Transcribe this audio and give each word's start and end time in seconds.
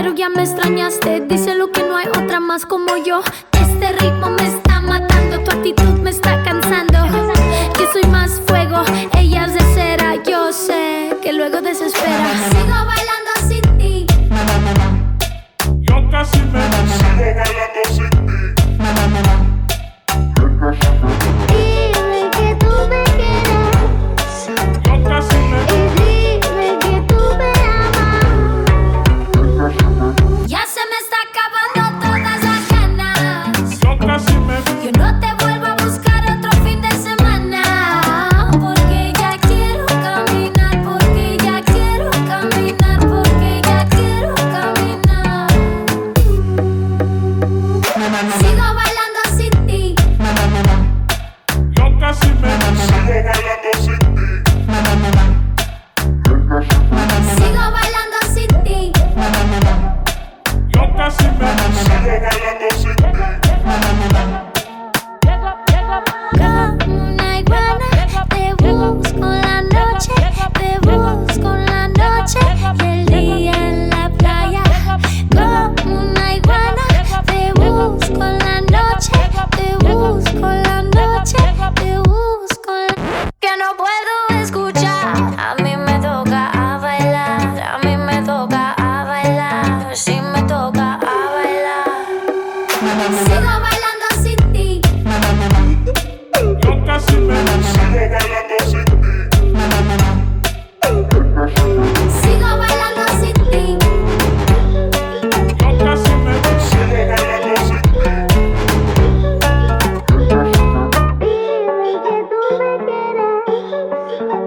pero 0.00 0.14
ya 0.14 0.28
me 0.28 0.42
extrañaste. 0.42 1.22
Dice 1.22 1.56
lo 1.56 1.72
que 1.72 1.82
no 1.82 1.96
hay 1.96 2.06
otra 2.06 2.38
más 2.38 2.64
como 2.64 2.96
yo. 3.04 3.20
Este 3.50 3.90
ritmo 3.94 4.30
me 4.30 4.46
está 4.46 4.80
matando, 4.80 5.40
tu 5.40 5.50
actitud 5.50 5.98
me 6.04 6.10
está 6.10 6.40
cansando. 6.44 6.98
Yo 7.76 7.92
soy 7.92 8.04
más 8.08 8.40
fuego, 8.46 8.84
ellas 9.18 9.54
de 9.54 9.60
cera, 9.74 10.14
yo 10.22 10.52
sé 10.52 11.16
que 11.20 11.32
luego 11.32 11.60
desespera. 11.62 13.07
no 83.58 83.76
puedo 83.76 84.17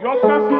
Jota 0.00 0.53